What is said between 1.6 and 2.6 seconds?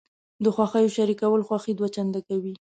دوه چنده کوي.